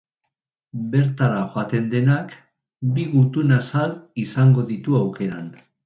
Bertara 0.95 1.43
joaten 1.51 1.91
denak 1.91 2.35
bi 2.97 3.05
gutunazal 3.13 3.97
izango 4.27 4.69
ditu 4.73 5.03
aukeran. 5.05 5.55